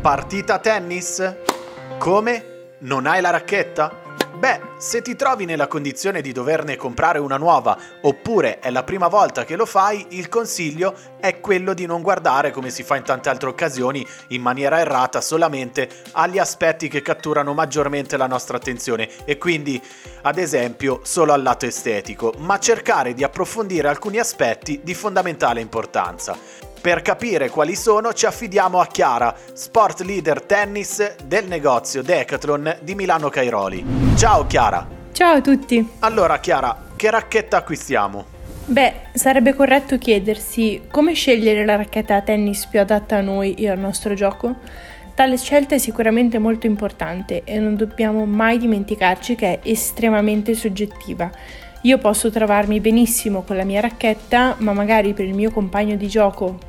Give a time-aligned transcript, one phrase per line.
[0.00, 1.36] Partita tennis?
[1.98, 2.44] Come?
[2.78, 4.00] Non hai la racchetta?
[4.34, 9.08] Beh, se ti trovi nella condizione di doverne comprare una nuova oppure è la prima
[9.08, 13.02] volta che lo fai, il consiglio è quello di non guardare come si fa in
[13.02, 19.06] tante altre occasioni in maniera errata solamente agli aspetti che catturano maggiormente la nostra attenzione
[19.26, 19.78] e quindi
[20.22, 26.69] ad esempio solo al lato estetico, ma cercare di approfondire alcuni aspetti di fondamentale importanza.
[26.80, 32.94] Per capire quali sono ci affidiamo a Chiara, sport leader tennis del negozio Decathlon di
[32.94, 33.84] Milano Cairoli.
[34.16, 34.88] Ciao Chiara!
[35.12, 35.86] Ciao a tutti!
[35.98, 38.24] Allora Chiara, che racchetta acquistiamo?
[38.64, 43.68] Beh, sarebbe corretto chiedersi come scegliere la racchetta da tennis più adatta a noi e
[43.68, 44.56] al nostro gioco?
[45.14, 51.30] Tale scelta è sicuramente molto importante e non dobbiamo mai dimenticarci che è estremamente soggettiva.
[51.82, 56.08] Io posso trovarmi benissimo con la mia racchetta, ma magari per il mio compagno di
[56.08, 56.68] gioco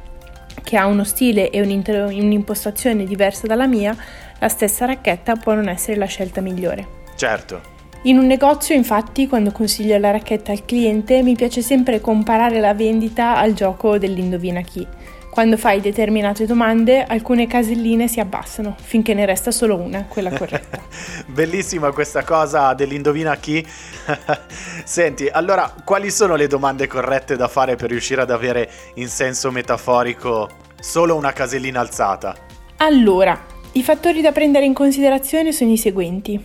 [0.63, 3.95] che ha uno stile e un'impostazione diversa dalla mia,
[4.39, 6.99] la stessa racchetta può non essere la scelta migliore.
[7.15, 7.69] Certo.
[8.03, 12.73] In un negozio, infatti, quando consiglio la racchetta al cliente, mi piace sempre comparare la
[12.73, 14.87] vendita al gioco dell'indovina chi.
[15.31, 20.81] Quando fai determinate domande, alcune caselline si abbassano finché ne resta solo una, quella corretta.
[21.25, 23.65] Bellissima questa cosa dell'indovina chi.
[24.83, 29.51] Senti, allora, quali sono le domande corrette da fare per riuscire ad avere in senso
[29.51, 30.49] metaforico
[30.81, 32.35] solo una casellina alzata?
[32.77, 33.39] Allora,
[33.71, 36.43] i fattori da prendere in considerazione sono i seguenti.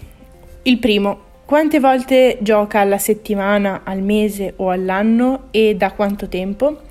[0.62, 6.82] Il primo, quante volte gioca alla settimana, al mese o all'anno e da quanto tempo?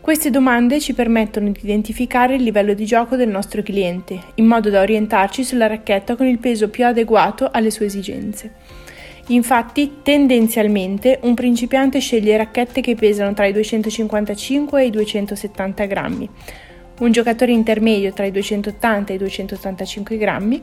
[0.00, 4.70] Queste domande ci permettono di identificare il livello di gioco del nostro cliente, in modo
[4.70, 8.54] da orientarci sulla racchetta con il peso più adeguato alle sue esigenze.
[9.26, 16.28] Infatti, tendenzialmente, un principiante sceglie racchette che pesano tra i 255 e i 270 grammi,
[17.00, 20.62] un giocatore intermedio tra i 280 e i 285 grammi,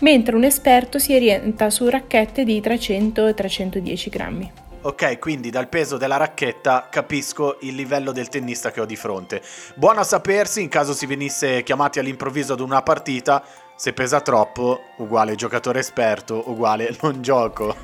[0.00, 4.50] mentre un esperto si orienta su racchette di 300 e 310 grammi.
[4.88, 9.42] Ok, quindi dal peso della racchetta capisco il livello del tennista che ho di fronte.
[9.74, 13.44] Buono a sapersi in caso si venisse chiamati all'improvviso ad una partita,
[13.76, 17.76] se pesa troppo, uguale giocatore esperto, uguale non gioco.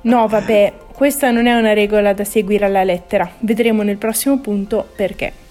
[0.00, 3.30] no, vabbè, questa non è una regola da seguire alla lettera.
[3.38, 5.45] Vedremo nel prossimo punto perché.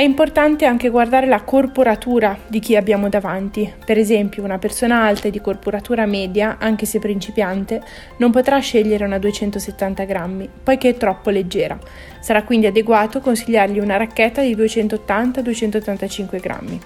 [0.00, 3.70] È importante anche guardare la corporatura di chi abbiamo davanti.
[3.84, 7.82] Per esempio, una persona alta e di corporatura media, anche se principiante,
[8.16, 11.78] non potrà scegliere una 270 grammi, poiché è troppo leggera.
[12.18, 16.80] Sarà quindi adeguato consigliargli una racchetta di 280-285 grammi.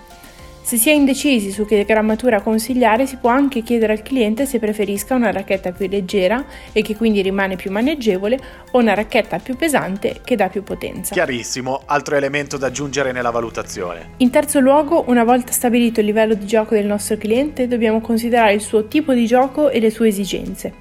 [0.64, 4.58] Se si è indecisi su che grammatura consigliare, si può anche chiedere al cliente se
[4.58, 6.42] preferisca una racchetta più leggera
[6.72, 8.38] e che quindi rimane più maneggevole
[8.70, 11.12] o una racchetta più pesante che dà più potenza.
[11.12, 14.12] Chiarissimo, altro elemento da aggiungere nella valutazione.
[14.16, 18.54] In terzo luogo, una volta stabilito il livello di gioco del nostro cliente, dobbiamo considerare
[18.54, 20.72] il suo tipo di gioco e le sue esigenze.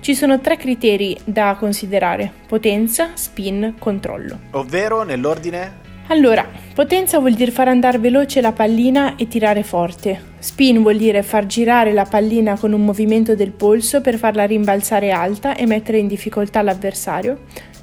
[0.00, 4.40] Ci sono tre criteri da considerare: potenza, spin, controllo.
[4.50, 5.86] Ovvero, nell'ordine?
[6.10, 6.44] Allora,
[6.74, 10.20] potenza vuol dire far andare veloce la pallina e tirare forte.
[10.40, 15.12] Spin vuol dire far girare la pallina con un movimento del polso per farla rimbalzare
[15.12, 17.42] alta e mettere in difficoltà l'avversario.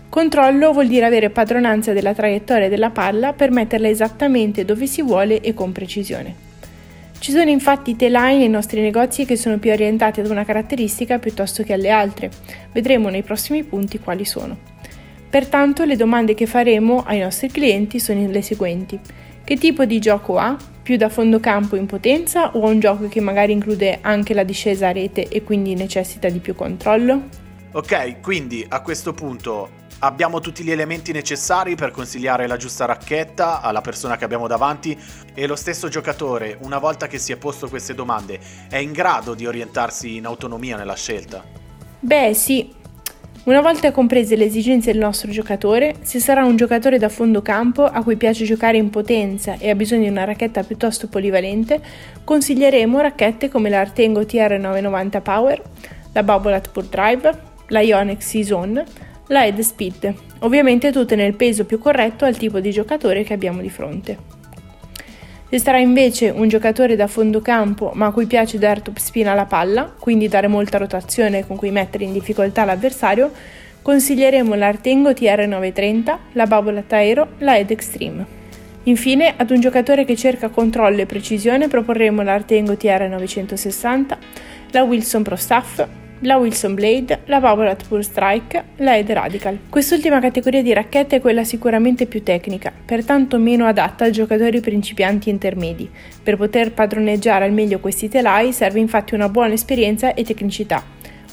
[0.09, 5.39] Controllo vuol dire avere padronanza della traiettoria della palla per metterla esattamente dove si vuole
[5.39, 6.35] e con precisione.
[7.19, 11.63] Ci sono infatti telai nei nostri negozi che sono più orientati ad una caratteristica piuttosto
[11.63, 12.29] che alle altre.
[12.73, 14.75] Vedremo nei prossimi punti quali sono.
[15.29, 18.99] Pertanto le domande che faremo ai nostri clienti sono le seguenti.
[19.43, 20.57] Che tipo di gioco ha?
[20.81, 24.87] Più da fondo campo in potenza o un gioco che magari include anche la discesa
[24.87, 27.23] a rete e quindi necessita di più controllo?
[27.73, 33.61] Ok, quindi a questo punto abbiamo tutti gli elementi necessari per consigliare la giusta racchetta
[33.61, 34.97] alla persona che abbiamo davanti
[35.33, 38.39] e lo stesso giocatore, una volta che si è posto queste domande,
[38.69, 41.43] è in grado di orientarsi in autonomia nella scelta?
[41.99, 42.73] Beh sì,
[43.47, 47.85] una volta comprese le esigenze del nostro giocatore, se sarà un giocatore da fondo campo
[47.85, 51.81] a cui piace giocare in potenza e ha bisogno di una racchetta piuttosto polivalente,
[52.25, 55.61] consiglieremo racchette come la Artengo TR990 Power,
[56.11, 58.83] la Babolat Pure Drive, la Ionic Season,
[59.27, 63.61] la Head Speed, ovviamente tutte nel peso più corretto al tipo di giocatore che abbiamo
[63.61, 64.36] di fronte.
[65.49, 69.29] Se sarà invece un giocatore da fondo campo ma a cui piace dare top spin
[69.29, 73.31] alla palla, quindi dare molta rotazione con cui mettere in difficoltà l'avversario,
[73.81, 78.25] consiglieremo l'Artengo TR930, la Bubble Aero, la Ed Extreme.
[78.83, 84.17] Infine, ad un giocatore che cerca controllo e precisione proporremo l'Artengo TR960,
[84.71, 85.85] la Wilson Pro Staff,
[86.21, 89.59] la Wilson Blade, la Powerade Pure Strike, la Ed Radical.
[89.69, 95.29] Quest'ultima categoria di racchette è quella sicuramente più tecnica, pertanto meno adatta a giocatori principianti
[95.29, 95.89] intermedi.
[96.23, 100.83] Per poter padroneggiare al meglio questi telai serve infatti una buona esperienza e tecnicità,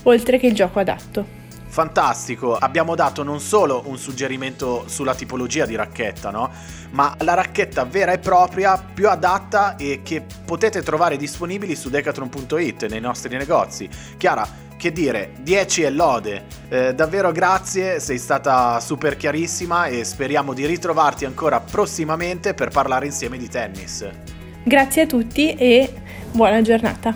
[0.04, 1.42] oltre che il gioco adatto.
[1.74, 6.48] Fantastico, abbiamo dato non solo un suggerimento sulla tipologia di racchetta, no?
[6.92, 12.86] ma la racchetta vera e propria, più adatta e che potete trovare disponibili su decathlon.it
[12.86, 13.88] nei nostri negozi.
[14.16, 16.44] Chiara, che dire, 10 e lode.
[16.68, 23.06] Eh, davvero grazie, sei stata super chiarissima e speriamo di ritrovarti ancora prossimamente per parlare
[23.06, 24.06] insieme di tennis.
[24.62, 25.92] Grazie a tutti e
[26.32, 27.14] buona giornata.